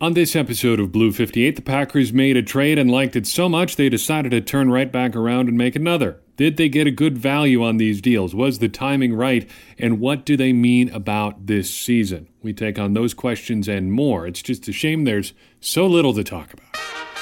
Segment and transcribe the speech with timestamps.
[0.00, 3.48] On this episode of Blue 58, the Packers made a trade and liked it so
[3.48, 6.20] much they decided to turn right back around and make another.
[6.36, 8.32] Did they get a good value on these deals?
[8.32, 9.50] Was the timing right?
[9.76, 12.28] And what do they mean about this season?
[12.44, 14.24] We take on those questions and more.
[14.24, 16.74] It's just a shame there's so little to talk about.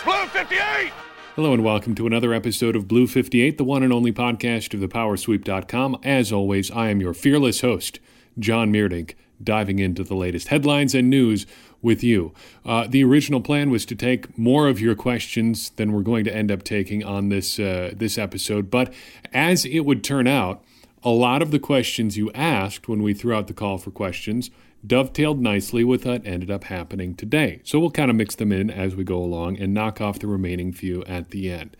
[0.05, 0.93] Blue 58!
[1.35, 4.87] Hello and welcome to another episode of Blue 58, the one and only podcast of
[4.87, 5.97] thepowersweep.com.
[6.03, 8.01] As always, I am your fearless host,
[8.39, 11.47] John Meerdink, diving into the latest headlines and news
[11.83, 12.33] with you.
[12.65, 16.35] Uh, the original plan was to take more of your questions than we're going to
[16.35, 18.93] end up taking on this uh, this episode, but
[19.33, 20.63] as it would turn out,
[21.03, 24.51] a lot of the questions you asked when we threw out the call for questions
[24.87, 27.61] dovetailed nicely with what ended up happening today.
[27.65, 30.27] So we'll kind of mix them in as we go along and knock off the
[30.27, 31.77] remaining few at the end.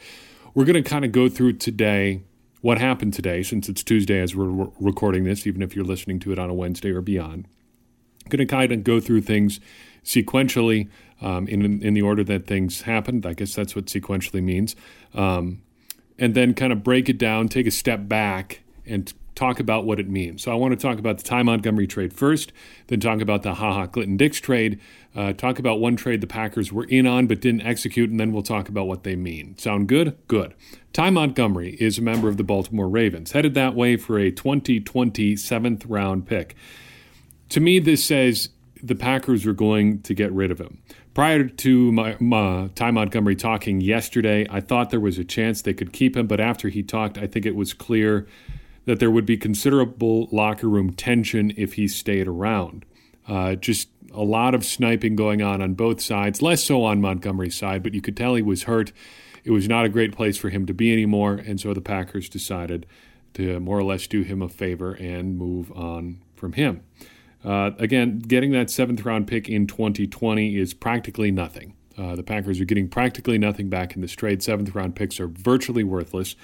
[0.55, 2.23] We're going to kind of go through today
[2.63, 6.33] what happened today, since it's Tuesday as we're recording this, even if you're listening to
[6.33, 7.47] it on a Wednesday or beyond.
[8.29, 9.61] going to kind of go through things
[10.07, 10.89] sequentially
[11.21, 13.27] um, in in the order that things happened.
[13.27, 14.75] I guess that's what sequentially means.
[15.13, 15.63] Um,
[16.19, 20.01] and then kind of break it down, take a step back, and talk about what
[20.01, 20.43] it means.
[20.43, 22.53] So I want to talk about the Ty Montgomery trade first,
[22.87, 24.81] then talk about the Ha Ha Clinton Dix trade,
[25.15, 28.33] uh, talk about one trade the Packers were in on but didn't execute, and then
[28.33, 29.57] we'll talk about what they mean.
[29.59, 30.17] Sound good?
[30.27, 30.55] Good.
[30.95, 35.37] Ty Montgomery is a member of the Baltimore Ravens, headed that way for a 2020
[35.37, 36.57] seventh round pick.
[37.51, 38.49] To me, this says
[38.87, 40.83] the Packers were going to get rid of him.
[41.15, 45.75] Prior to my, my, Ty Montgomery talking yesterday, I thought there was a chance they
[45.75, 48.27] could keep him, but after he talked, I think it was clear
[48.85, 52.85] that there would be considerable locker room tension if he stayed around.
[53.27, 57.57] Uh, just a lot of sniping going on on both sides, less so on Montgomery's
[57.57, 58.93] side, but you could tell he was hurt.
[59.43, 62.29] It was not a great place for him to be anymore, and so the Packers
[62.29, 62.87] decided
[63.35, 66.83] to more or less do him a favor and move on from him.
[67.47, 71.75] Uh, again, getting that seventh round pick in 2020 is practically nothing.
[71.97, 74.43] Uh, the Packers are getting practically nothing back in this trade.
[74.43, 76.35] Seventh round picks are virtually worthless.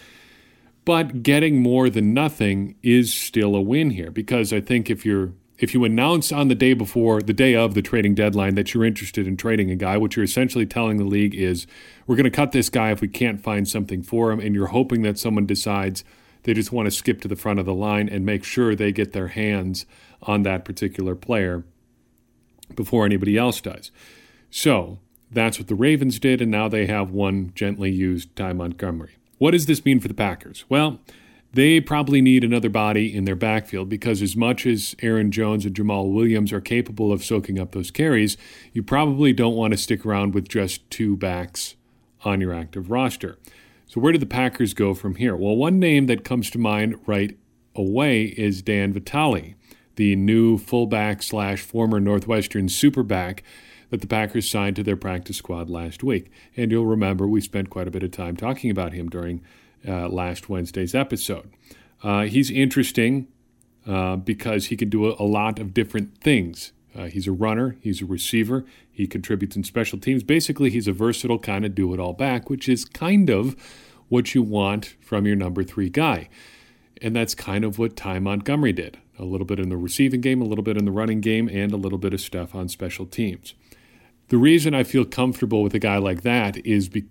[0.84, 5.33] But getting more than nothing is still a win here because I think if you're
[5.58, 8.85] if you announce on the day before, the day of the trading deadline, that you're
[8.85, 11.68] interested in trading a guy, what you're essentially telling the league is,
[12.07, 14.68] we're going to cut this guy if we can't find something for him, and you're
[14.68, 16.02] hoping that someone decides
[16.45, 18.92] they just want to skip to the front of the line and make sure they
[18.92, 19.86] get their hands
[20.23, 21.64] on that particular player
[22.75, 23.91] before anybody else does.
[24.51, 24.98] So
[25.30, 29.17] that's what the Ravens did, and now they have one gently used Ty Montgomery.
[29.39, 30.64] What does this mean for the Packers?
[30.69, 31.01] Well,
[31.55, 35.74] they probably need another body in their backfield because, as much as Aaron Jones and
[35.74, 38.36] Jamaal Williams are capable of soaking up those carries,
[38.73, 41.77] you probably don't want to stick around with just two backs
[42.24, 43.36] on your active roster.
[43.92, 45.36] So, where do the Packers go from here?
[45.36, 47.36] Well, one name that comes to mind right
[47.75, 49.55] away is Dan Vitale
[49.97, 53.41] the new fullback slash former Northwestern superback
[53.91, 56.30] that the Packers signed to their practice squad last week.
[56.57, 59.42] And you'll remember we spent quite a bit of time talking about him during
[59.86, 61.51] uh, last Wednesday's episode.
[62.03, 63.29] Uh, he's interesting
[63.86, 66.73] uh, because he can do a, a, lot of different things.
[66.95, 70.23] Uh, he's a runner, he's a receiver, he contributes in special teams.
[70.23, 73.57] Basically, he's a versatile kind of do it all back, which is kind of
[74.08, 76.29] what you want from your number three guy.
[77.01, 80.41] And that's kind of what Ty Montgomery did a little bit in the receiving game,
[80.41, 83.07] a little bit in the running game, and a little bit of stuff on special
[83.07, 83.55] teams.
[84.29, 87.11] The reason I feel comfortable with a guy like that is because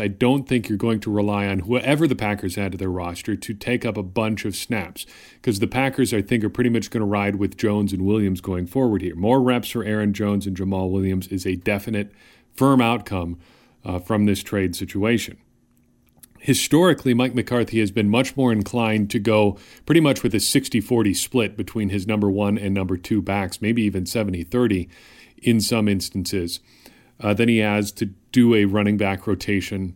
[0.00, 3.36] I don't think you're going to rely on whoever the Packers add to their roster
[3.36, 5.06] to take up a bunch of snaps.
[5.34, 8.40] Because the Packers, I think, are pretty much going to ride with Jones and Williams
[8.40, 9.14] going forward here.
[9.14, 12.12] More reps for Aaron Jones and Jamaal Williams is a definite,
[12.56, 13.38] firm outcome
[13.84, 15.38] uh, from this trade situation
[16.40, 20.80] historically, Mike McCarthy has been much more inclined to go pretty much with a 60
[20.80, 24.88] 40 split between his number one and number two backs, maybe even 70 30
[25.42, 26.60] in some instances,
[27.20, 29.94] uh, than he has to do a running back rotation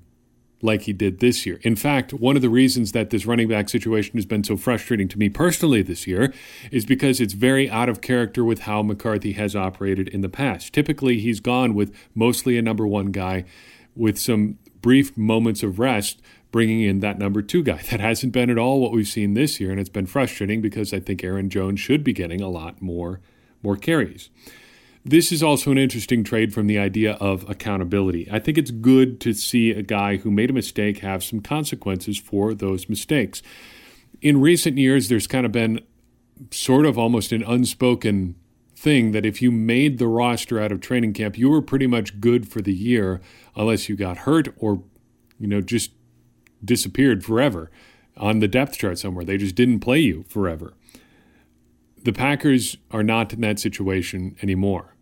[0.65, 1.61] like he did this year.
[1.63, 5.09] In fact, one of the reasons that this running back situation has been so frustrating
[5.09, 6.33] to me personally this year
[6.71, 10.73] is because it's very out of character with how McCarthy has operated in the past.
[10.73, 13.45] Typically, he's gone with mostly a number one guy
[13.95, 17.83] with some brief moments of rest bringing in that number two guy.
[17.91, 20.95] That hasn't been at all what we've seen this year, and it's been frustrating because
[20.95, 23.21] I think Aaron Jones should be getting a lot more
[23.63, 24.31] more carries.
[25.07, 28.27] This is also an interesting trade from the idea of accountability.
[28.33, 32.19] I think it's good to see a guy who made a mistake have some consequences
[32.19, 33.43] for those mistakes.
[34.23, 35.81] In recent years, there's kind of been
[36.51, 38.35] sort of almost an unspoken
[38.75, 42.19] thing that if you made the roster out of training camp, you were pretty much
[42.19, 43.21] good for the year
[43.55, 44.83] unless you got hurt or,
[45.39, 45.93] you know, just
[46.65, 47.71] disappeared forever
[48.17, 49.25] on the depth chart somewhere.
[49.25, 50.73] They just didn't play you forever.
[52.03, 54.94] The Packers are not in that situation anymore.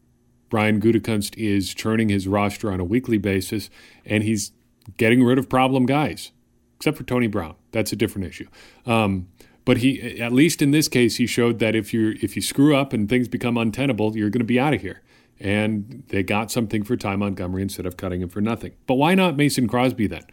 [0.52, 3.70] Brian Gutekunst is churning his roster on a weekly basis,
[4.04, 4.52] and he's
[4.98, 6.30] getting rid of problem guys,
[6.76, 7.54] except for Tony Brown.
[7.70, 8.46] That's a different issue.
[8.84, 9.28] Um,
[9.64, 12.76] but he, at least in this case, he showed that if you if you screw
[12.76, 15.00] up and things become untenable, you're going to be out of here.
[15.40, 18.72] And they got something for Ty Montgomery instead of cutting him for nothing.
[18.86, 20.24] But why not Mason Crosby then?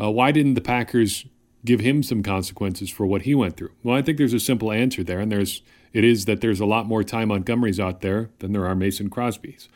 [0.00, 1.26] Uh, why didn't the Packers
[1.64, 3.72] give him some consequences for what he went through?
[3.82, 5.62] Well, I think there's a simple answer there, and there's
[5.94, 9.08] it is that there's a lot more Ty Montgomerys out there than there are Mason
[9.08, 9.68] Crosbys.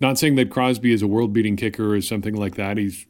[0.00, 2.78] Not saying that Crosby is a world-beating kicker or something like that.
[2.78, 3.06] He's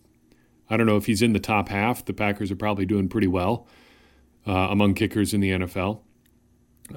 [0.68, 2.04] I don't know if he's in the top half.
[2.04, 3.66] The Packers are probably doing pretty well
[4.46, 6.00] uh, among kickers in the NFL.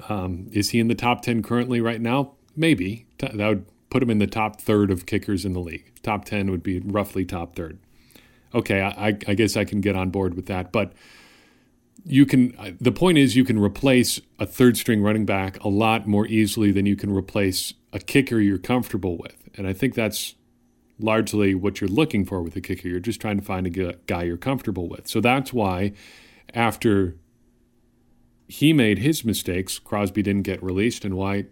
[0.08, 2.34] Um, is he in the top 10 currently right now?
[2.56, 3.06] Maybe.
[3.18, 5.92] That would put him in the top third of kickers in the league.
[6.02, 7.78] Top 10 would be roughly top third.
[8.54, 10.70] Okay, I, I guess I can get on board with that.
[10.70, 10.92] But
[12.04, 15.68] you can, uh, the point is, you can replace a third string running back a
[15.68, 19.48] lot more easily than you can replace a kicker you're comfortable with.
[19.56, 20.34] And I think that's
[20.98, 22.88] largely what you're looking for with a kicker.
[22.88, 25.08] You're just trying to find a guy you're comfortable with.
[25.08, 25.92] So that's why
[26.52, 27.16] after
[28.48, 31.46] he made his mistakes, Crosby didn't get released, and why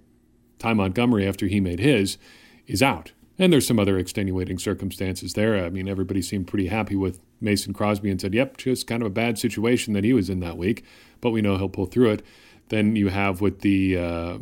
[0.59, 2.19] Ty Montgomery, after he made his,
[2.67, 3.13] is out.
[3.43, 5.65] And there's some other extenuating circumstances there.
[5.65, 9.09] I mean, everybody seemed pretty happy with Mason Crosby and said, yep, just kind of
[9.09, 10.85] a bad situation that he was in that week,
[11.21, 12.25] but we know he'll pull through it.
[12.69, 14.39] Then you have with the uh,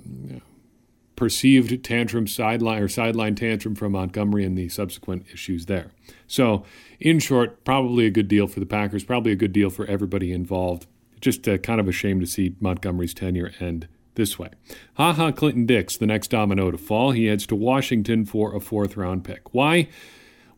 [1.17, 5.93] perceived tantrum sideline or sideline tantrum from Montgomery and the subsequent issues there.
[6.27, 6.67] So,
[7.01, 10.31] in short, probably a good deal for the Packers, probably a good deal for everybody
[10.31, 10.87] involved
[11.21, 14.51] just uh, kind of a shame to see Montgomery's tenure end this way.
[14.95, 17.13] Ha ha, Clinton Dix, the next domino to fall.
[17.13, 19.55] He heads to Washington for a fourth round pick.
[19.55, 19.89] Why?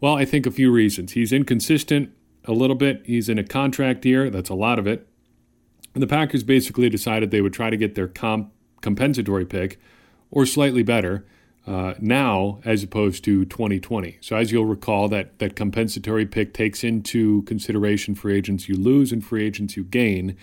[0.01, 1.13] Well, I think a few reasons.
[1.13, 2.11] He's inconsistent
[2.45, 3.03] a little bit.
[3.05, 4.31] He's in a contract year.
[4.31, 5.07] That's a lot of it.
[5.95, 9.79] And the Packers basically decided they would try to get their comp- compensatory pick,
[10.31, 11.25] or slightly better,
[11.67, 14.19] uh, now as opposed to 2020.
[14.21, 19.13] So as you'll recall, that that compensatory pick takes into consideration free agents you lose
[19.13, 20.37] and free agents you gain,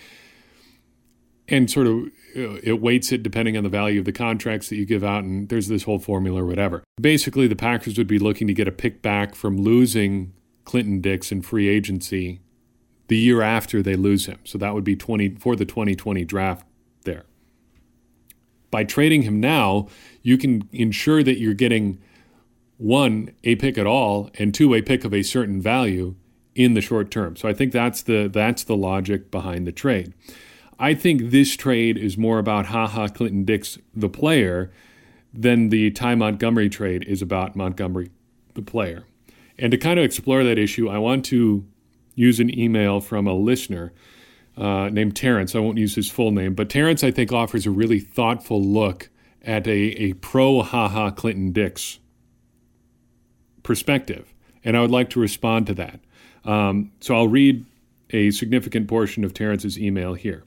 [1.48, 4.76] and sort of Uh, it weights it depending on the value of the contracts that
[4.76, 6.82] you give out, and there's this whole formula or whatever.
[7.00, 10.32] Basically, the Packers would be looking to get a pick back from losing
[10.64, 12.40] Clinton Dix in free agency
[13.08, 14.38] the year after they lose him.
[14.44, 16.64] So that would be 20 for the 2020 draft
[17.04, 17.24] there.
[18.70, 19.88] By trading him now,
[20.22, 22.00] you can ensure that you're getting
[22.76, 26.14] one, a pick at all, and two, a pick of a certain value
[26.54, 27.36] in the short term.
[27.36, 30.14] So I think that's the that's the logic behind the trade.
[30.80, 34.72] I think this trade is more about haha Clinton Dix the player
[35.32, 38.10] than the Ty Montgomery trade is about Montgomery
[38.54, 39.04] the player.
[39.58, 41.66] And to kind of explore that issue, I want to
[42.14, 43.92] use an email from a listener
[44.56, 45.54] uh, named Terrence.
[45.54, 49.10] I won't use his full name, but Terrence, I think, offers a really thoughtful look
[49.42, 51.98] at a, a pro haha Clinton Dix
[53.62, 54.32] perspective.
[54.64, 56.00] And I would like to respond to that.
[56.44, 57.66] Um, so I'll read
[58.12, 60.44] a significant portion of Terrence's email here.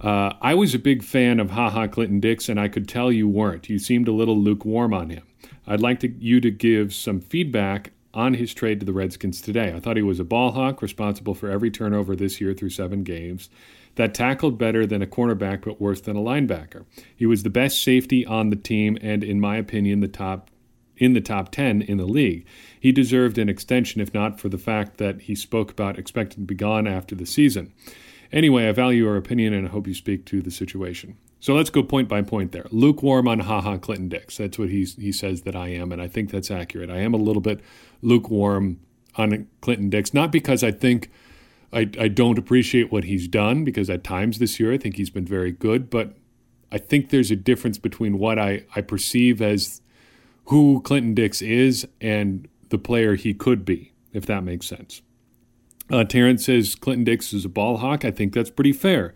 [0.00, 3.28] Uh, I was a big fan of haha Clinton Dix, and I could tell you
[3.28, 3.68] weren't.
[3.68, 5.22] You seemed a little lukewarm on him.
[5.66, 9.72] I'd like to, you to give some feedback on his trade to the Redskins today.
[9.74, 13.02] I thought he was a ball hawk, responsible for every turnover this year through seven
[13.02, 13.48] games
[13.96, 16.84] that tackled better than a cornerback but worse than a linebacker.
[17.14, 20.50] He was the best safety on the team and in my opinion the top
[20.96, 22.46] in the top 10 in the league.
[22.78, 26.46] He deserved an extension if not for the fact that he spoke about expecting to
[26.46, 27.72] be gone after the season.
[28.32, 31.16] Anyway, I value your opinion and I hope you speak to the situation.
[31.40, 32.66] So let's go point by point there.
[32.70, 34.38] Lukewarm on haha Clinton Dix.
[34.38, 36.90] That's what he's, he says that I am, and I think that's accurate.
[36.90, 37.60] I am a little bit
[38.00, 38.80] lukewarm
[39.16, 41.10] on Clinton Dix, not because I think–
[41.74, 45.10] I, I don't appreciate what he's done because at times this year I think he's
[45.10, 46.16] been very good, but
[46.70, 49.80] I think there's a difference between what I, I perceive as
[50.46, 55.02] who Clinton Dix is and the player he could be, if that makes sense.
[55.90, 58.04] Uh, Terrence says Clinton Dix is a ball hawk.
[58.04, 59.14] I think that's pretty fair.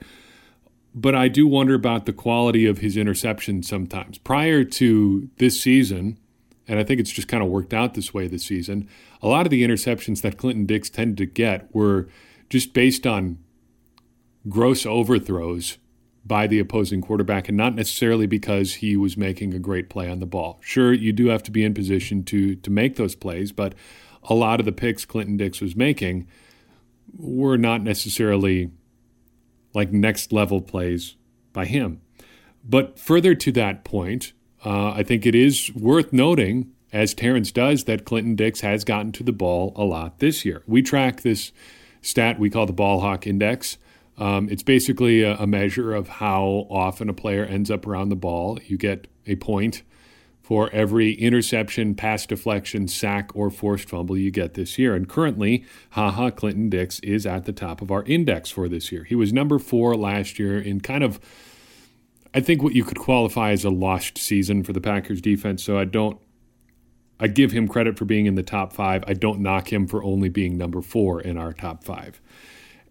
[0.95, 4.19] But I do wonder about the quality of his interceptions sometimes.
[4.19, 6.19] Prior to this season,
[6.67, 8.89] and I think it's just kind of worked out this way this season,
[9.23, 12.09] a lot of the interceptions that Clinton Dix tended to get were
[12.51, 13.39] just based on
[14.49, 15.79] gross overthrows
[16.29, 20.21] by the opposing quarterback and not necessarily because he was making a great play on
[20.21, 20.61] the ball.
[20.63, 23.75] Sure, you do have to be in position to to make those plays, but
[24.25, 26.29] a lot of the picks Clinton Dix was making
[27.17, 28.71] were not necessarily
[29.75, 31.17] like next level plays
[31.53, 32.01] by him.
[32.65, 34.33] But further to that point,
[34.65, 39.13] uh, I think it is worth noting, as Terrence does, that Clinton Dix has gotten
[39.13, 40.63] to the ball a lot this year.
[40.67, 41.53] We track this
[42.03, 43.79] stat we call the ball hawk index.
[44.19, 48.17] Um, it's basically a, a, measure of how often a player ends up around the
[48.17, 48.59] ball.
[48.67, 49.85] You get a point
[50.43, 54.95] for every interception, pass deflection, sack, or forced fumble you get this year.
[54.95, 59.05] And currently, haha, Clinton Dix is at the top of our index for this year.
[59.05, 61.21] He was number four last year in kind of,
[62.35, 65.63] I think, what you could qualify as a lost season for the Packers defense.
[65.63, 66.19] So I don't,
[67.21, 69.05] I give him credit for being in the top five.
[69.07, 72.21] I don't knock him for only being number four in our top five.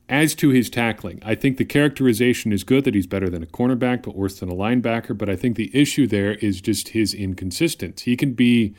[0.10, 3.48] As to his tackling, I think the characterization is good that he's better than a
[3.48, 5.18] cornerback, but worse than a linebacker.
[5.18, 8.12] But I think the issue there is just his inconsistency.
[8.12, 8.74] He can be,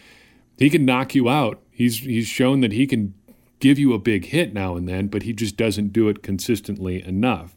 [0.57, 1.61] he can knock you out.
[1.71, 3.13] He's he's shown that he can
[3.61, 7.07] give you a big hit now and then, but he just doesn't do it consistently
[7.07, 7.55] enough.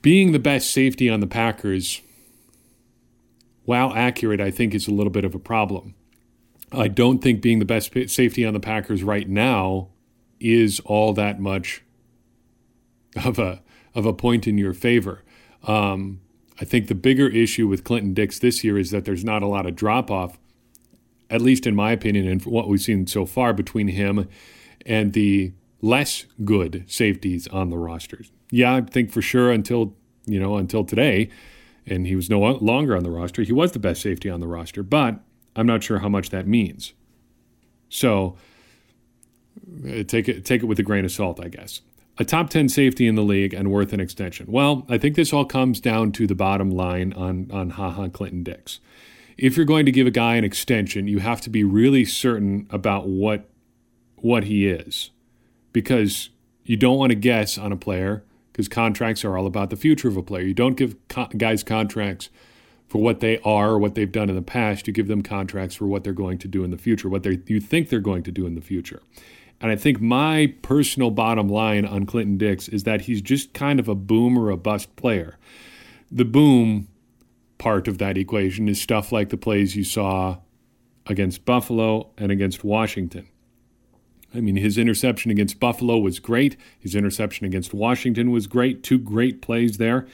[0.00, 2.02] Being the best safety on the Packers,
[3.64, 5.94] while accurate, I think is a little bit of a problem.
[6.70, 9.88] I don't think being the best safety on the Packers right now
[10.38, 11.82] is all that much
[13.24, 13.62] of a
[13.94, 15.22] of a point in your favor.
[15.64, 16.20] Um,
[16.60, 19.46] I think the bigger issue with Clinton Dix this year is that there's not a
[19.46, 20.38] lot of drop off,
[21.30, 24.28] at least in my opinion, and what we've seen so far between him
[24.84, 28.30] and the less good safeties on the rosters.
[28.50, 29.94] Yeah, I think for sure until
[30.26, 31.30] you know until today,
[31.86, 33.42] and he was no longer on the roster.
[33.42, 35.20] He was the best safety on the roster, but
[35.54, 36.92] I'm not sure how much that means.
[37.88, 38.36] So
[39.86, 41.80] uh, take it take it with a grain of salt, I guess
[42.18, 44.46] a top 10 safety in the league and worth an extension?
[44.48, 48.42] Well, I think this all comes down to the bottom line on, on HaHa Clinton
[48.42, 48.80] Dix.
[49.36, 52.66] If you're going to give a guy an extension, you have to be really certain
[52.70, 53.48] about what
[54.16, 55.10] what he is.
[55.72, 56.30] Because
[56.64, 60.08] you don't want to guess on a player because contracts are all about the future
[60.08, 60.42] of a player.
[60.42, 62.30] You don't give co- guys contracts
[62.88, 64.86] for what they are or what they've done in the past.
[64.86, 67.40] You give them contracts for what they're going to do in the future, what they
[67.46, 69.02] you think they're going to do in the future.
[69.60, 73.80] And I think my personal bottom line on Clinton Dix is that he's just kind
[73.80, 75.38] of a boom or a bust player.
[76.10, 76.88] The boom
[77.58, 80.38] part of that equation is stuff like the plays you saw
[81.06, 83.28] against Buffalo and against Washington.
[84.34, 86.56] I mean, his interception against Buffalo was great.
[86.78, 88.82] His interception against Washington was great.
[88.82, 90.06] Two great plays there.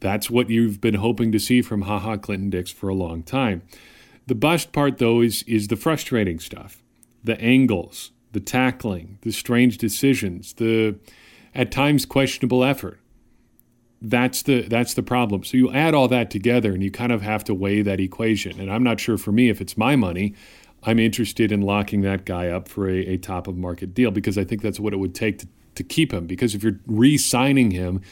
[0.00, 3.62] That's what you've been hoping to see from HaHa Clinton Dix for a long time.
[4.26, 6.82] The bust part, though, is, is the frustrating stuff
[7.22, 10.96] the angles, the tackling, the strange decisions, the
[11.54, 13.00] at times questionable effort.
[14.02, 15.44] That's the that's the problem.
[15.44, 18.60] So you add all that together and you kind of have to weigh that equation.
[18.60, 20.34] And I'm not sure for me if it's my money,
[20.82, 24.36] I'm interested in locking that guy up for a, a top of market deal because
[24.36, 26.26] I think that's what it would take to, to keep him.
[26.26, 28.02] Because if you're re-signing him,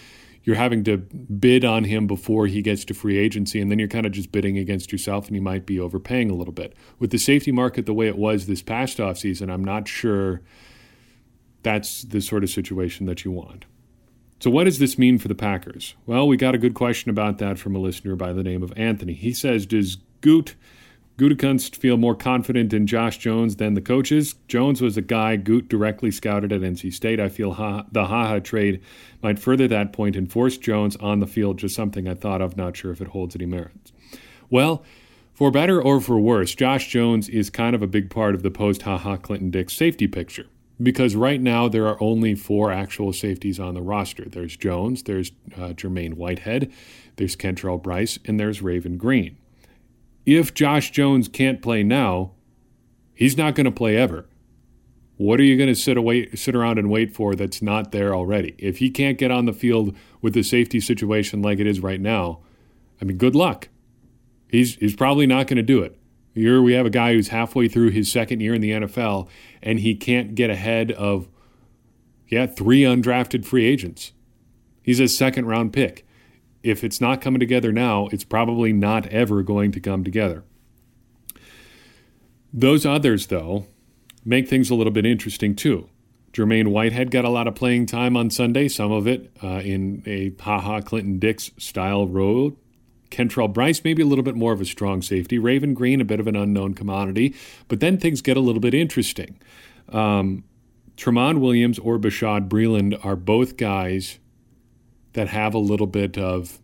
[0.45, 3.89] you're having to bid on him before he gets to free agency, and then you're
[3.89, 6.75] kind of just bidding against yourself, and you might be overpaying a little bit.
[6.99, 10.43] With the safety market the way it was this past offseason, I'm not sure
[11.63, 13.67] that's the sort of situation that you want.
[14.41, 15.95] So, what does this mean for the Packers?
[16.05, 18.73] Well, we got a good question about that from a listener by the name of
[18.77, 19.13] Anthony.
[19.13, 20.57] He says, Does Goot
[21.23, 24.35] Gutekunst feel more confident in Josh Jones than the coaches.
[24.49, 27.21] Jones was a guy Goot directly scouted at NC State.
[27.21, 28.83] I feel ha- the Haha trade
[29.23, 32.57] might further that point and force Jones on the field, just something I thought of,
[32.57, 33.93] not sure if it holds any merits.
[34.50, 34.83] Well,
[35.33, 38.50] for better or for worse, Josh Jones is kind of a big part of the
[38.50, 40.47] post Haha Clinton Dix safety picture
[40.83, 44.25] because right now there are only four actual safeties on the roster.
[44.29, 46.73] There's Jones, there's uh, Jermaine Whitehead,
[47.14, 49.37] there's Kentrell Brice, and there's Raven Greene
[50.25, 52.33] if Josh Jones can't play now,
[53.14, 54.26] he's not going to play ever.
[55.17, 58.14] What are you going to sit away, sit around and wait for that's not there
[58.14, 58.55] already?
[58.59, 62.00] If he can't get on the field with the safety situation like it is right
[62.00, 62.41] now,
[63.00, 63.69] I mean, good luck.
[64.49, 65.99] He's he's probably not going to do it.
[66.35, 69.29] Here we have a guy who's halfway through his second year in the NFL,
[69.62, 71.29] and he can't get ahead of
[72.29, 74.12] yeah three undrafted free agents.
[74.83, 76.07] He's a second round pick
[76.62, 80.45] if it's not coming together now, it's probably not ever going to come together.
[82.52, 83.66] Those others, though,
[84.25, 85.88] make things a little bit interesting too.
[86.33, 90.02] Jermaine Whitehead got a lot of playing time on Sunday, some of it uh, in
[90.07, 92.57] a haha Clinton Dix style role.
[93.11, 95.38] Kentrell Brice, maybe a little bit more of a strong safety.
[95.38, 97.35] Raven Greene, a bit of an unknown commodity.
[97.69, 99.38] But then things get a little bit interesting.
[99.90, 100.45] Um,
[100.97, 104.19] Tramon Williams or Bashaud Breeland are both guys
[105.12, 106.59] that have a little bit of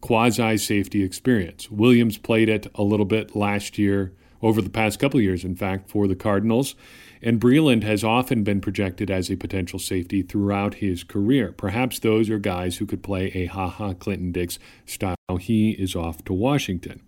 [0.00, 1.70] quasi safety experience.
[1.70, 4.12] Williams played it a little bit last year,
[4.42, 6.74] over the past couple years, in fact, for the Cardinals.
[7.22, 11.52] And Breeland has often been projected as a potential safety throughout his career.
[11.52, 15.16] Perhaps those are guys who could play a ha ha Clinton Dix style.
[15.40, 17.02] He is off to Washington.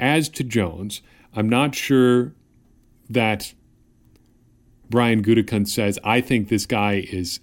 [0.00, 1.02] As to Jones,
[1.34, 2.34] I'm not sure
[3.08, 3.54] that
[4.88, 7.40] Brian Gutekunst says, I think this guy is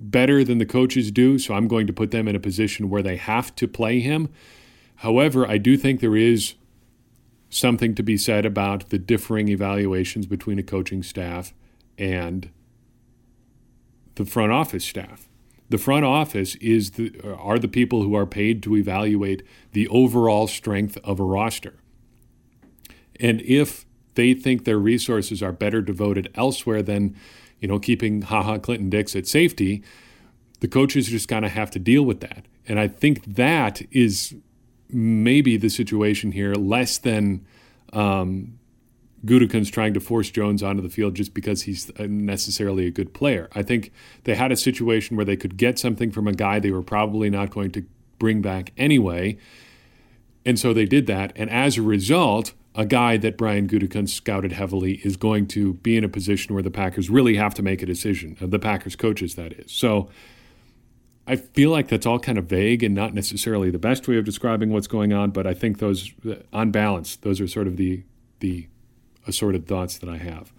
[0.00, 3.02] better than the coaches do, so I'm going to put them in a position where
[3.02, 4.30] they have to play him.
[4.96, 6.54] However, I do think there is
[7.50, 11.52] something to be said about the differing evaluations between a coaching staff
[11.98, 12.50] and
[14.14, 15.28] the front office staff.
[15.68, 19.42] The front office is the, are the people who are paid to evaluate
[19.72, 21.74] the overall strength of a roster.
[23.20, 27.16] And if they think their resources are better devoted elsewhere than,
[27.60, 29.82] you know, keeping Ha Ha Clinton Dix at safety,
[30.60, 32.46] the coaches just kind of have to deal with that.
[32.66, 34.34] And I think that is
[34.88, 37.46] maybe the situation here, less than
[37.92, 38.58] um,
[39.24, 43.48] Gutekunst trying to force Jones onto the field just because he's necessarily a good player.
[43.52, 43.92] I think
[44.24, 47.30] they had a situation where they could get something from a guy they were probably
[47.30, 47.84] not going to
[48.18, 49.36] bring back anyway.
[50.44, 51.32] And so they did that.
[51.36, 55.96] And as a result, a guy that Brian Gutekunst scouted heavily is going to be
[55.96, 58.36] in a position where the Packers really have to make a decision.
[58.40, 59.72] Uh, the Packers coaches, that is.
[59.72, 60.08] So
[61.26, 64.24] I feel like that's all kind of vague and not necessarily the best way of
[64.24, 65.30] describing what's going on.
[65.30, 68.02] But I think those, uh, on balance, those are sort of the
[68.38, 68.68] the
[69.26, 70.52] assorted thoughts that I have.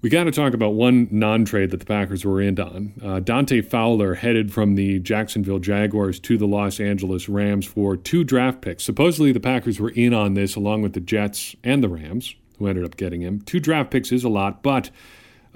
[0.00, 2.92] We got to talk about one non trade that the Packers were in on.
[3.02, 8.22] Uh, Dante Fowler headed from the Jacksonville Jaguars to the Los Angeles Rams for two
[8.22, 8.84] draft picks.
[8.84, 12.68] Supposedly, the Packers were in on this along with the Jets and the Rams, who
[12.68, 13.40] ended up getting him.
[13.40, 14.90] Two draft picks is a lot, but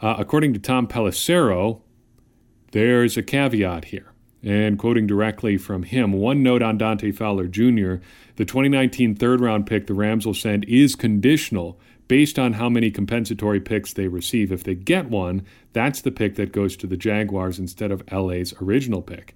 [0.00, 1.80] uh, according to Tom Pelissero,
[2.72, 4.08] there's a caveat here.
[4.42, 8.02] And quoting directly from him, one note on Dante Fowler Jr.
[8.34, 11.78] The 2019 third round pick the Rams will send is conditional
[12.08, 14.52] based on how many compensatory picks they receive.
[14.52, 18.54] If they get one, that's the pick that goes to the Jaguars instead of LA's
[18.60, 19.34] original pick.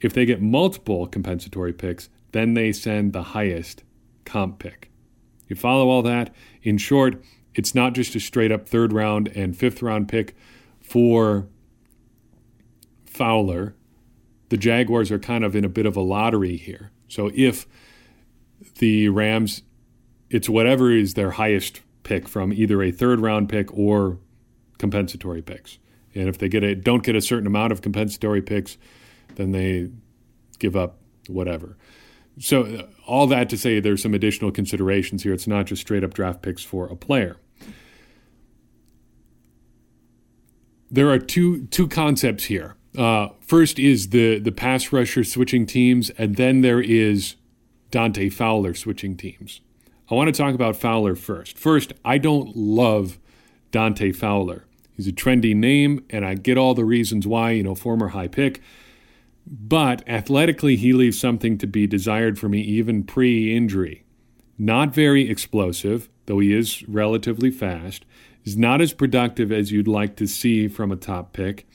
[0.00, 3.84] If they get multiple compensatory picks, then they send the highest
[4.24, 4.90] comp pick.
[5.48, 6.34] You follow all that?
[6.62, 7.22] In short,
[7.54, 10.36] it's not just a straight up third round and fifth round pick
[10.80, 11.48] for
[13.04, 13.74] Fowler.
[14.48, 16.90] The Jaguars are kind of in a bit of a lottery here.
[17.08, 17.66] So if
[18.78, 19.62] the Rams,
[20.28, 24.18] it's whatever is their highest pick from either a third round pick or
[24.78, 25.78] compensatory picks.
[26.14, 28.76] And if they get a don't get a certain amount of compensatory picks,
[29.36, 29.90] then they
[30.58, 30.98] give up
[31.28, 31.76] whatever.
[32.38, 35.32] So uh, all that to say there's some additional considerations here.
[35.32, 37.36] It's not just straight up draft picks for a player.
[40.90, 42.76] There are two two concepts here.
[42.98, 47.36] Uh, first is the the pass rusher switching teams, and then there is
[47.90, 49.60] Dante Fowler switching teams.
[50.10, 51.56] I want to talk about Fowler first.
[51.56, 53.18] First, I don't love
[53.70, 54.64] Dante Fowler.
[54.96, 58.26] He's a trendy name, and I get all the reasons why, you know, former high
[58.26, 58.60] pick.
[59.46, 64.04] But athletically, he leaves something to be desired for me even pre injury.
[64.58, 68.04] Not very explosive, though he is relatively fast.
[68.44, 71.68] Is not as productive as you'd like to see from a top pick.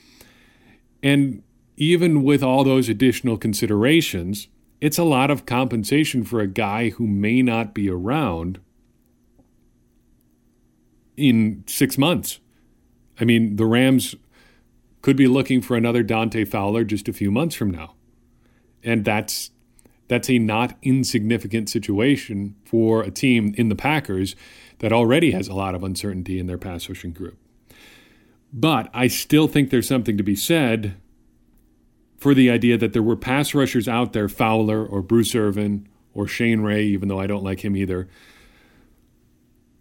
[1.02, 1.42] And
[1.76, 4.48] even with all those additional considerations,
[4.80, 8.60] it's a lot of compensation for a guy who may not be around
[11.16, 12.40] in six months.
[13.18, 14.14] I mean, the Rams
[15.02, 17.94] could be looking for another Dante Fowler just a few months from now.
[18.82, 19.50] And that's
[20.08, 24.36] that's a not insignificant situation for a team in the Packers
[24.78, 27.38] that already has a lot of uncertainty in their pass rushing group.
[28.52, 30.96] But I still think there's something to be said
[32.16, 36.26] for the idea that there were pass rushers out there, Fowler or Bruce Irvin or
[36.26, 38.08] Shane Ray, even though I don't like him either.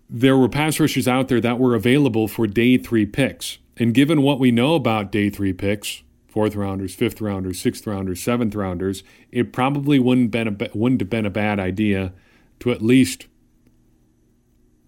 [0.09, 3.57] There were pass rushers out there that were available for day three picks.
[3.77, 8.21] And given what we know about day three picks, fourth rounders, fifth rounders, sixth rounders,
[8.21, 12.13] seventh rounders, it probably wouldn't, been a, wouldn't have been a bad idea
[12.59, 13.27] to at least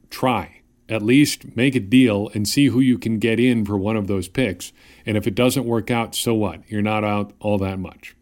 [0.10, 0.57] try
[0.90, 4.08] at least make a deal and see who you can get in for one of
[4.08, 4.72] those picks.
[5.06, 6.62] And if it doesn't work out, so what?
[6.68, 8.16] You're not out all that much.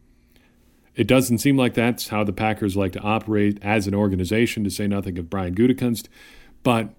[0.95, 4.69] It doesn't seem like that's how the Packers like to operate as an organization, to
[4.69, 6.08] say nothing of Brian Gutekunst,
[6.63, 6.89] but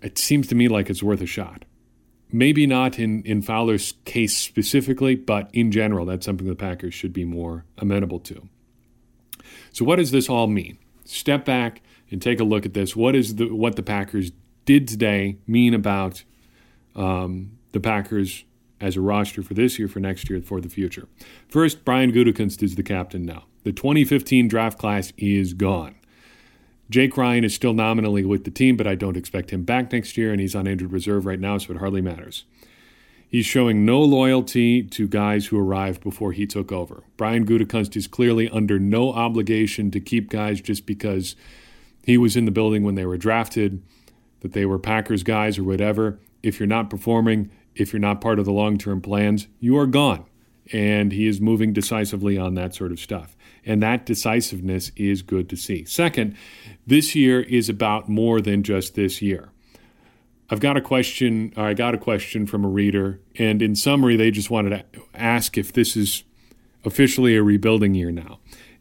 [0.00, 1.64] it seems to me like it's worth a shot.
[2.32, 7.12] Maybe not in, in Fowler's case specifically, but in general, that's something the Packers should
[7.12, 8.48] be more amenable to.
[9.72, 10.78] So, what does this all mean?
[11.04, 12.94] Step back and take a look at this.
[12.94, 14.30] What is the what the Packers
[14.70, 16.22] did today mean about
[16.94, 18.44] um, the Packers
[18.80, 21.08] as a roster for this year, for next year, for the future?
[21.48, 23.46] First, Brian Gutekunst is the captain now.
[23.64, 25.96] The 2015 draft class is gone.
[26.88, 30.16] Jake Ryan is still nominally with the team, but I don't expect him back next
[30.16, 32.44] year, and he's on injured reserve right now, so it hardly matters.
[33.28, 37.02] He's showing no loyalty to guys who arrived before he took over.
[37.16, 41.34] Brian Gutekunst is clearly under no obligation to keep guys just because
[42.04, 43.82] he was in the building when they were drafted
[44.40, 48.38] that they were Packers guys or whatever, if you're not performing, if you're not part
[48.38, 50.24] of the long term plans, you are gone.
[50.72, 53.36] and he is moving decisively on that sort of stuff.
[53.64, 55.84] And that decisiveness is good to see.
[55.84, 56.36] Second,
[56.86, 59.50] this year is about more than just this year.
[60.48, 64.30] I've got a question, I got a question from a reader, and in summary, they
[64.32, 66.24] just wanted to ask if this is
[66.84, 68.39] officially a rebuilding year now.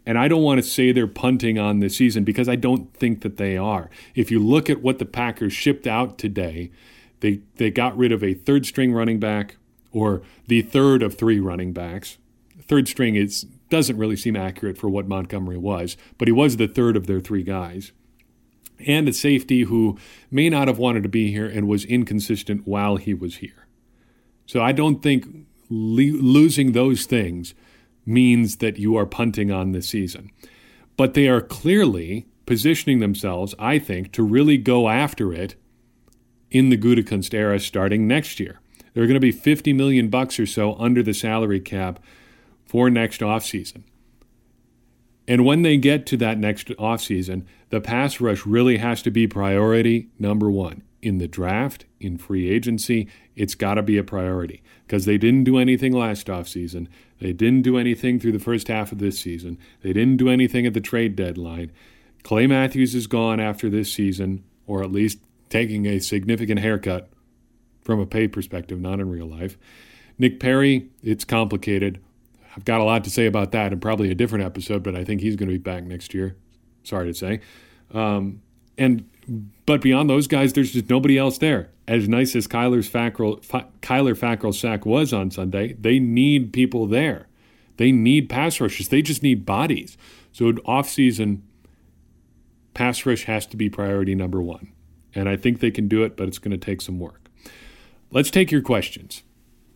[0.10, 3.22] And I don't want to say they're punting on the season because I don't think
[3.22, 3.92] that they are.
[4.16, 6.72] If you look at what the Packers shipped out today,
[7.20, 9.58] they, they got rid of a third string running back
[9.92, 12.18] or the third of three running backs.
[12.60, 16.68] Third string is doesn't really seem accurate for what Montgomery was, but he was the
[16.68, 17.92] third of their three guys.
[18.88, 20.00] And a safety who
[20.32, 23.68] may not have wanted to be here and was inconsistent while he was here.
[24.48, 27.54] So I don't think le- losing those things
[28.10, 30.32] means that you are punting on the season.
[30.98, 35.56] But they are clearly positioning themselves, I think, to really go after it
[36.52, 38.60] in the Gutekunst era starting next year.
[38.94, 42.00] There are going to be 50 million bucks or so under the salary cap
[42.66, 43.84] for next offseason.
[45.28, 49.28] And when they get to that next offseason, the pass rush really has to be
[49.28, 50.82] priority number one.
[51.02, 55.46] In the draft, in free agency, it's got to be a priority because they didn't
[55.46, 56.88] do anything last offseason.
[57.22, 59.58] They didn't do anything through the first half of this season.
[59.82, 61.72] They didn't do anything at the trade deadline.
[62.24, 67.10] Clay Matthews is gone after this season, or at least taking a significant haircut
[67.82, 69.58] from a pay perspective, not in real life.
[70.18, 72.00] Nick Perry, it's complicated.
[72.56, 75.04] I've got a lot to say about that and probably a different episode, but I
[75.06, 76.36] think he's going to be back next year.
[76.84, 77.40] Sorry to say.
[77.94, 78.42] Um,
[78.78, 79.10] and
[79.66, 81.70] but beyond those guys, there's just nobody else there.
[81.88, 83.44] As nice as Kyler's Fackrell,
[83.82, 87.28] Kyler Fackrell's sack was on Sunday, they need people there.
[87.78, 88.90] They need pass rushes.
[88.90, 89.98] They just need bodies.
[90.32, 91.44] So off season,
[92.74, 94.74] pass rush has to be priority number one.
[95.16, 97.30] And I think they can do it, but it's going to take some work.
[98.12, 99.24] Let's take your questions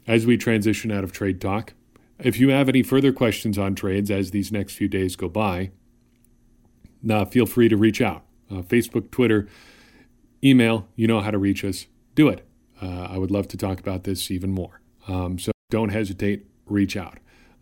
[0.08, 1.74] as we transition out of trade talk.
[2.20, 5.72] If you have any further questions on trades as these next few days go by,
[7.10, 8.24] uh, feel free to reach out.
[8.54, 9.48] Uh, Facebook, Twitter,
[10.44, 11.88] email, you know how to reach us.
[12.16, 12.46] Do it.
[12.82, 14.82] Uh, I would love to talk about this even more.
[15.08, 17.18] Um, so don't hesitate, reach out.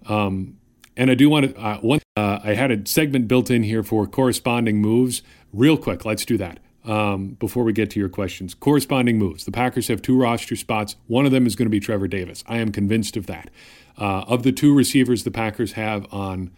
[0.08, 0.58] Um,
[0.97, 3.84] and I do want to, uh, one, uh, I had a segment built in here
[3.84, 5.21] for corresponding moves.
[5.54, 8.54] Real quick, let's do that um, before we get to your questions.
[8.54, 9.45] Corresponding moves.
[9.45, 10.95] The Packers have two roster spots.
[11.08, 12.43] One of them is going to be Trevor Davis.
[12.47, 13.49] I am convinced of that.
[13.97, 16.51] Uh, of the two receivers the Packers have on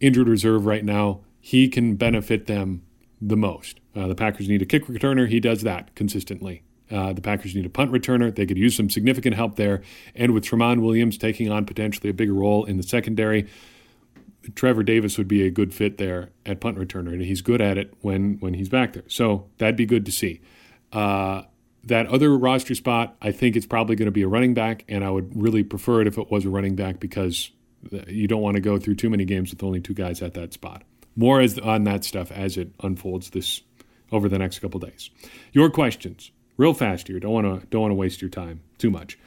[0.00, 2.82] injured reserve right now, he can benefit them
[3.22, 3.80] the most.
[3.94, 5.28] Uh, the Packers need a kick returner.
[5.28, 6.62] He does that consistently.
[6.90, 8.34] Uh, the Packers need a punt returner.
[8.34, 9.82] They could use some significant help there.
[10.14, 13.48] And with Tramon Williams taking on potentially a bigger role in the secondary,
[14.54, 17.78] Trevor Davis would be a good fit there at punt returner, and he's good at
[17.78, 19.04] it when when he's back there.
[19.06, 20.40] So that'd be good to see.
[20.92, 21.42] Uh,
[21.84, 25.04] that other roster spot, I think it's probably going to be a running back, and
[25.04, 27.50] I would really prefer it if it was a running back because
[28.06, 30.52] you don't want to go through too many games with only two guys at that
[30.52, 30.82] spot.
[31.16, 33.62] More as on that stuff as it unfolds this
[34.10, 35.10] over the next couple days.
[35.52, 37.18] Your questions, real fast here.
[37.20, 39.18] Don't want to don't want to waste your time too much.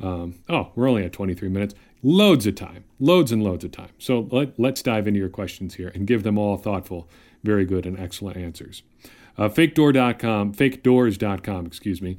[0.00, 1.74] Um, oh, we're only at 23 minutes.
[2.02, 3.90] Loads of time, loads and loads of time.
[3.98, 7.08] So let, let's dive into your questions here and give them all thoughtful,
[7.44, 8.82] very good, and excellent answers.
[9.38, 12.18] Uh, fakedoor.com, fakedoors.com, excuse me,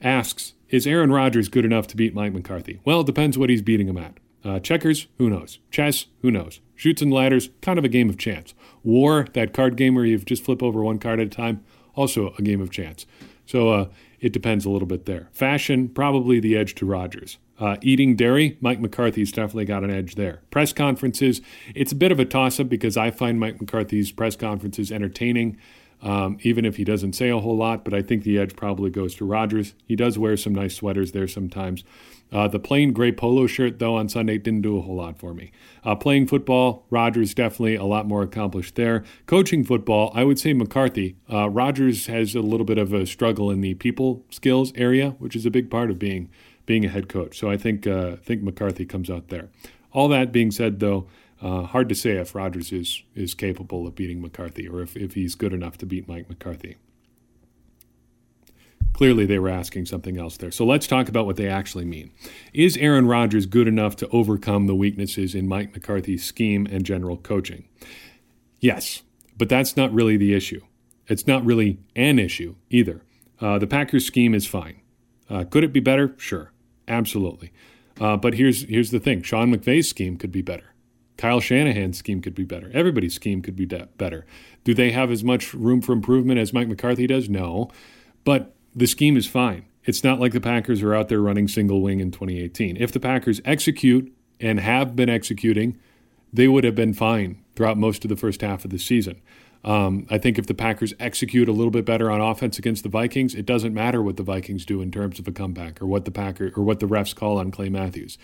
[0.00, 2.80] asks Is Aaron Rodgers good enough to beat Mike McCarthy?
[2.84, 4.18] Well, it depends what he's beating him at.
[4.44, 5.58] Uh, checkers, who knows?
[5.70, 6.60] Chess, who knows?
[6.76, 8.54] Chutes and ladders, kind of a game of chance.
[8.82, 12.34] War, that card game where you just flip over one card at a time, also
[12.38, 13.06] a game of chance.
[13.46, 13.88] So uh,
[14.20, 15.28] it depends a little bit there.
[15.32, 17.38] Fashion, probably the edge to Rodgers.
[17.58, 20.42] Uh, eating dairy, Mike McCarthy's definitely got an edge there.
[20.50, 21.40] Press conferences,
[21.74, 25.56] it's a bit of a toss up because I find Mike McCarthy's press conferences entertaining,
[26.02, 27.84] um, even if he doesn't say a whole lot.
[27.84, 29.74] But I think the edge probably goes to Rodgers.
[29.86, 31.84] He does wear some nice sweaters there sometimes.
[32.34, 35.32] Uh, the plain gray polo shirt, though, on Sunday didn't do a whole lot for
[35.32, 35.52] me.
[35.84, 39.04] Uh, playing football, Rodgers definitely a lot more accomplished there.
[39.26, 41.16] Coaching football, I would say McCarthy.
[41.32, 45.36] Uh, Rodgers has a little bit of a struggle in the people skills area, which
[45.36, 46.28] is a big part of being
[46.66, 47.38] being a head coach.
[47.38, 49.50] So I think uh, think McCarthy comes out there.
[49.92, 51.06] All that being said, though,
[51.40, 55.14] uh, hard to say if Rodgers is is capable of beating McCarthy or if, if
[55.14, 56.78] he's good enough to beat Mike McCarthy.
[58.94, 60.50] Clearly, they were asking something else there.
[60.50, 62.12] So let's talk about what they actually mean.
[62.54, 67.16] Is Aaron Rodgers good enough to overcome the weaknesses in Mike McCarthy's scheme and general
[67.16, 67.68] coaching?
[68.60, 69.02] Yes,
[69.36, 70.62] but that's not really the issue.
[71.08, 73.02] It's not really an issue either.
[73.40, 74.80] Uh, the Packers' scheme is fine.
[75.28, 76.14] Uh, could it be better?
[76.16, 76.52] Sure.
[76.86, 77.52] Absolutely.
[78.00, 80.74] Uh, but here's here's the thing: Sean McVay's scheme could be better.
[81.16, 82.70] Kyle Shanahan's scheme could be better.
[82.74, 84.26] Everybody's scheme could be de- better.
[84.64, 87.28] Do they have as much room for improvement as Mike McCarthy does?
[87.28, 87.70] No,
[88.24, 89.64] but the scheme is fine.
[89.84, 92.76] It's not like the Packers are out there running single wing in 2018.
[92.78, 95.78] If the Packers execute and have been executing,
[96.32, 99.20] they would have been fine throughout most of the first half of the season.
[99.64, 102.90] Um, I think if the Packers execute a little bit better on offense against the
[102.90, 106.04] Vikings, it doesn't matter what the Vikings do in terms of a comeback or what
[106.04, 108.18] the Packer or what the refs call on Clay Matthews.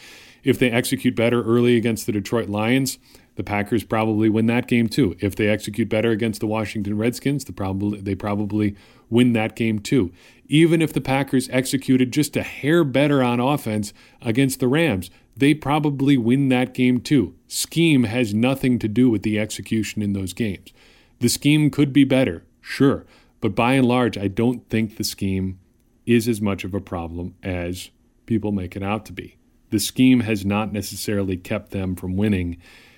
[0.45, 2.99] If they execute better early against the Detroit Lions,
[3.37, 5.17] the Packers probably win that game too.
[5.21, 8.77] If they execute better against the Washington Redskins, the probably they probably
[9.09, 10.13] win that game too.
[10.53, 15.55] Even if the Packers executed just a hair better on offense against the Rams, they
[15.55, 17.37] probably win that game too.
[17.47, 20.73] Scheme has nothing to do with the execution in those games.
[21.21, 23.07] The scheme could be better, sure,
[23.41, 25.61] but by and large, I don't think the scheme
[26.05, 27.91] is as much of a problem as
[28.27, 29.37] people make it out to be.
[29.71, 32.57] The scheme has not necessarily kept them from winning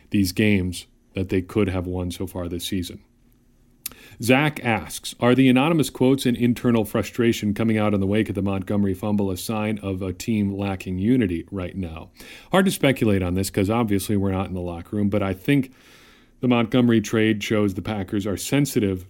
[0.09, 3.05] these games that they could have won so far this season.
[4.20, 8.35] Zach asks Are the anonymous quotes and internal frustration coming out in the wake of
[8.35, 12.11] the Montgomery fumble a sign of a team lacking unity right now?
[12.51, 15.35] Hard to speculate on this because obviously we're not in the locker room, but I
[15.35, 15.72] think
[16.40, 19.07] the Montgomery trade shows the Packers are sensitive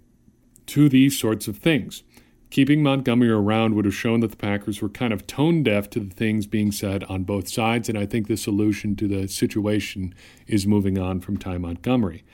[0.66, 2.02] to these sorts of things.
[2.50, 6.00] Keeping Montgomery around would have shown that the Packers were kind of tone deaf to
[6.00, 10.14] the things being said on both sides, and I think the solution to the situation
[10.46, 12.24] is moving on from Ty Montgomery.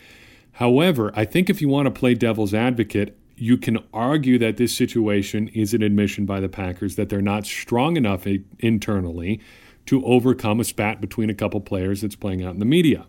[0.59, 4.77] However, I think if you want to play devil's advocate, you can argue that this
[4.77, 8.27] situation is an admission by the Packers that they're not strong enough
[8.59, 9.40] internally
[9.87, 13.07] to overcome a spat between a couple players that's playing out in the media.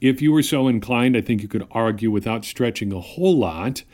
[0.00, 3.84] If you were so inclined, I think you could argue without stretching a whole lot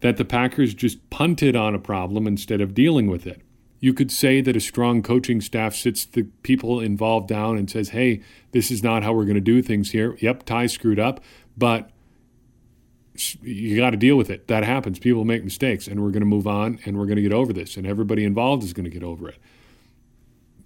[0.00, 3.40] that the Packers just punted on a problem instead of dealing with it.
[3.78, 7.88] You could say that a strong coaching staff sits the people involved down and says,
[7.90, 8.20] hey,
[8.52, 10.18] this is not how we're going to do things here.
[10.20, 11.22] Yep, Ty screwed up,
[11.56, 11.90] but
[13.42, 14.48] you got to deal with it.
[14.48, 14.98] That happens.
[14.98, 17.52] People make mistakes, and we're going to move on and we're going to get over
[17.52, 19.38] this, and everybody involved is going to get over it.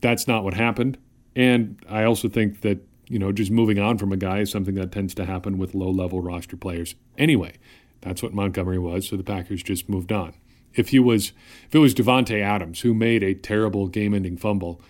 [0.01, 0.99] That's not what happened.
[1.35, 4.75] And I also think that you know, just moving on from a guy is something
[4.77, 6.95] that tends to happen with low level roster players.
[7.19, 7.55] Anyway,
[8.01, 10.35] that's what Montgomery was, so the Packers just moved on.
[10.75, 11.33] If he was
[11.67, 14.81] if it was Davante Adams who made a terrible game ending fumble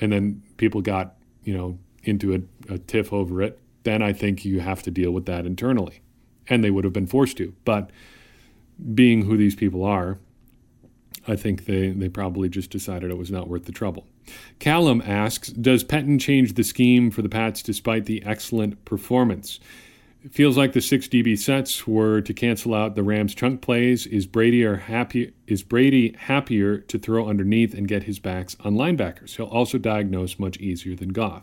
[0.00, 4.44] and then people got, you know, into a, a tiff over it, then I think
[4.44, 6.00] you have to deal with that internally.
[6.48, 7.54] And they would have been forced to.
[7.64, 7.90] But
[8.94, 10.18] being who these people are,
[11.26, 14.06] I think they, they probably just decided it was not worth the trouble.
[14.58, 19.60] Callum asks Does Pettine change the scheme for the Pats despite the excellent performance?
[20.24, 24.06] It feels like the six DB sets were to cancel out the Rams' chunk plays.
[24.06, 25.34] Is Brady or happy?
[25.46, 29.36] Is Brady happier to throw underneath and get his backs on linebackers?
[29.36, 31.42] He'll also diagnose much easier than Goff.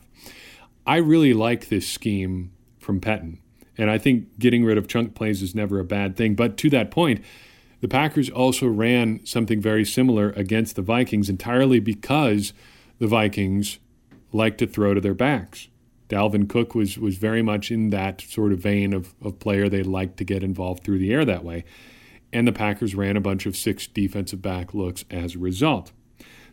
[0.85, 3.37] I really like this scheme from Pettine,
[3.77, 6.35] and I think getting rid of chunk plays is never a bad thing.
[6.35, 7.23] But to that point,
[7.79, 12.53] the Packers also ran something very similar against the Vikings entirely because
[12.99, 13.79] the Vikings
[14.31, 15.67] like to throw to their backs.
[16.07, 19.81] Dalvin Cook was was very much in that sort of vein of, of player they
[19.81, 21.63] like to get involved through the air that way.
[22.33, 25.91] And the Packers ran a bunch of six defensive back looks as a result.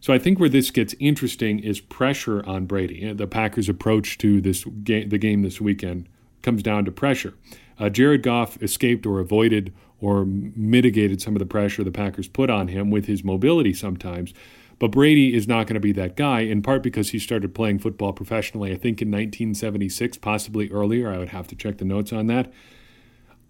[0.01, 3.13] So I think where this gets interesting is pressure on Brady.
[3.13, 6.09] The Packers' approach to this game, the game this weekend
[6.43, 7.35] comes down to pressure.
[7.79, 12.51] Uh, Jared Goff escaped or avoided or mitigated some of the pressure the Packers put
[12.51, 14.33] on him with his mobility sometimes.
[14.79, 17.81] But Brady is not going to be that guy, in part because he started playing
[17.81, 21.11] football professionally, I think in 1976, possibly earlier.
[21.11, 22.53] I would have to check the notes on that.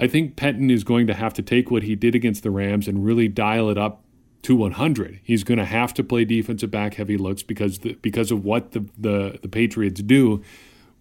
[0.00, 2.88] I think Pettine is going to have to take what he did against the Rams
[2.88, 4.02] and really dial it up
[4.42, 5.20] to 100.
[5.22, 8.72] He's going to have to play defensive back heavy looks because the, because of what
[8.72, 10.42] the, the, the Patriots do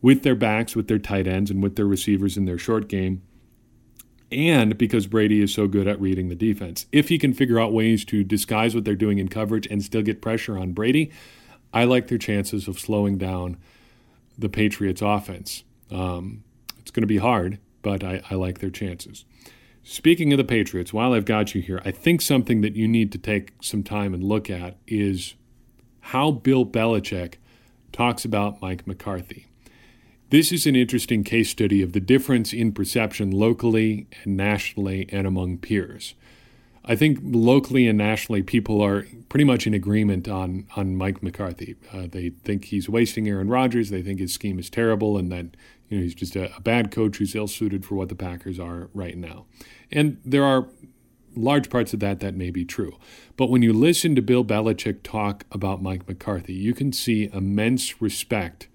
[0.07, 3.21] with their backs, with their tight ends, and with their receivers in their short game
[4.31, 6.85] and because Brady is so good at reading the defense.
[6.93, 10.01] If he can figure out ways to disguise what they're doing in coverage and still
[10.01, 11.11] get pressure on Brady,
[11.73, 13.57] I like their chances of slowing down
[14.37, 15.65] the Patriots' offense.
[15.91, 16.45] Um,
[16.79, 19.25] it's going to be hard, but I, I like their chances.
[19.83, 23.11] Speaking of the Patriots, while I've got you here, I think something that you need
[23.11, 25.35] to take some time and look at is
[25.99, 27.35] how Bill Belichick
[27.91, 29.47] talks about Mike McCarthy.
[30.29, 35.25] This is an interesting case study of the difference in perception locally and nationally and
[35.25, 36.15] among peers.
[36.83, 41.75] I think locally and nationally, people are pretty much in agreement on on Mike McCarthy.
[41.93, 43.89] Uh, they think he's wasting Aaron Rodgers.
[43.89, 45.45] They think his scheme is terrible, and that
[45.87, 48.59] you know he's just a, a bad coach who's ill suited for what the Packers
[48.59, 49.45] are right now.
[49.93, 50.67] And there are
[51.37, 52.97] large parts of that that may be true.
[53.37, 58.01] But when you listen to Bill Belichick talk about Mike McCarthy, you can see immense
[58.01, 58.67] respect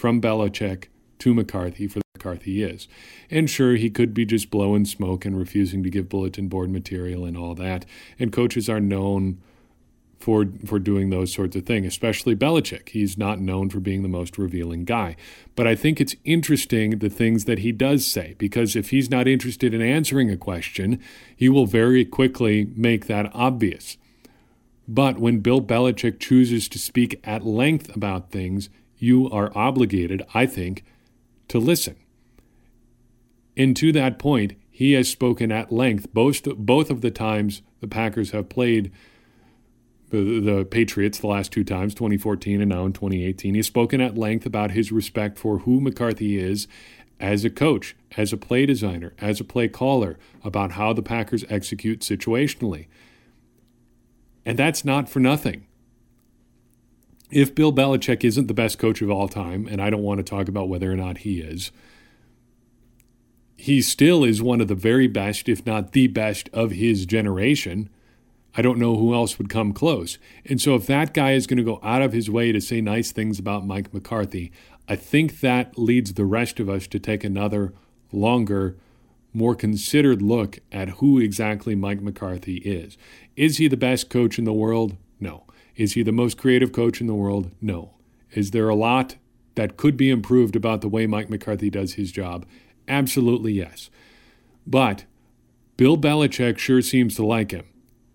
[0.00, 0.86] from Belichick
[1.18, 2.88] to McCarthy for McCarthy is.
[3.30, 7.26] And sure, he could be just blowing smoke and refusing to give bulletin board material
[7.26, 7.84] and all that.
[8.18, 9.42] And coaches are known
[10.18, 12.90] for for doing those sorts of things, especially Belichick.
[12.90, 15.16] He's not known for being the most revealing guy.
[15.54, 19.28] But I think it's interesting the things that he does say because if he's not
[19.28, 20.98] interested in answering a question,
[21.36, 23.98] he will very quickly make that obvious.
[24.88, 30.46] But when Bill Belichick chooses to speak at length about things, you are obligated, I
[30.46, 30.84] think,
[31.48, 31.96] to listen.
[33.56, 37.88] And to that point, he has spoken at length both both of the times the
[37.88, 38.92] Packers have played
[40.10, 43.54] the, the Patriots the last two times, 2014 and now in 2018.
[43.54, 46.68] He's spoken at length about his respect for who McCarthy is
[47.18, 51.44] as a coach, as a play designer, as a play caller, about how the Packers
[51.48, 52.86] execute situationally.
[54.44, 55.66] And that's not for nothing.
[57.30, 60.24] If Bill Belichick isn't the best coach of all time, and I don't want to
[60.24, 61.70] talk about whether or not he is,
[63.56, 67.90] he still is one of the very best, if not the best, of his generation.
[68.56, 70.18] I don't know who else would come close.
[70.46, 72.80] And so, if that guy is going to go out of his way to say
[72.80, 74.50] nice things about Mike McCarthy,
[74.88, 77.74] I think that leads the rest of us to take another,
[78.10, 78.76] longer,
[79.32, 82.98] more considered look at who exactly Mike McCarthy is.
[83.36, 84.96] Is he the best coach in the world?
[85.76, 87.50] Is he the most creative coach in the world?
[87.60, 87.94] No.
[88.32, 89.16] Is there a lot
[89.54, 92.46] that could be improved about the way Mike McCarthy does his job?
[92.86, 93.90] Absolutely yes.
[94.66, 95.04] But
[95.76, 97.64] Bill Belichick sure seems to like him.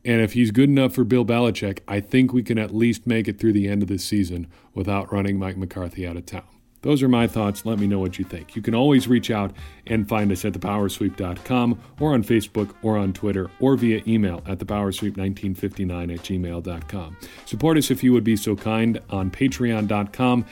[0.06, 3.28] And if he's good enough for Bill Belichick, I think we can at least make
[3.28, 6.44] it through the end of this season without running Mike McCarthy out of town.
[6.86, 7.66] Those are my thoughts.
[7.66, 8.56] Let me know what you think.
[8.56, 9.52] You can always reach out
[9.88, 14.60] and find us at thepowersweep.com or on Facebook or on Twitter or via email at
[14.60, 17.18] thepowersweep1959 at gmail.com.
[17.48, 20.46] Support us if you would be so kind on patreon.com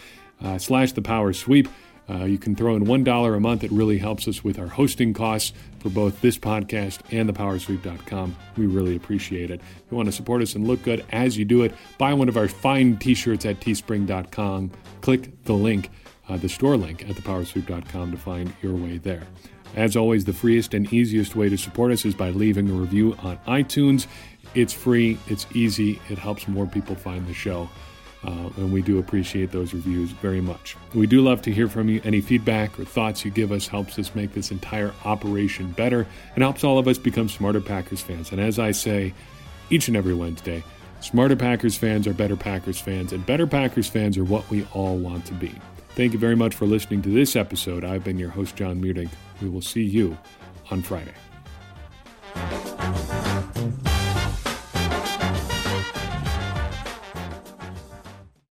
[0.44, 1.70] uh, slash thepowersweep.
[2.10, 3.64] Uh, you can throw in $1 a month.
[3.64, 8.36] It really helps us with our hosting costs for both this podcast and thepowersweep.com.
[8.58, 9.62] We really appreciate it.
[9.62, 12.28] If you want to support us and look good as you do it, buy one
[12.28, 14.72] of our fine t shirts at teespring.com.
[15.02, 15.90] Click the link,
[16.30, 19.24] uh, the store link at thepowersweep.com to find your way there.
[19.76, 23.16] As always, the freest and easiest way to support us is by leaving a review
[23.24, 24.08] on iTunes.
[24.54, 27.70] It's free, it's easy, it helps more people find the show.
[28.26, 30.78] Uh, and we do appreciate those reviews very much.
[30.94, 32.00] We do love to hear from you.
[32.06, 36.44] Any feedback or thoughts you give us helps us make this entire operation better and
[36.44, 38.32] helps all of us become smarter Packers fans.
[38.32, 39.14] And as I say
[39.70, 40.64] each and every Wednesday,
[41.02, 44.96] smarter Packers fans are better Packers fans, and better Packers fans are what we all
[44.98, 45.54] want to be.
[45.96, 47.84] Thank you very much for listening to this episode.
[47.86, 49.12] I've been your host, Jon Meerdink.
[49.42, 50.18] We will see you
[50.72, 51.14] on Friday.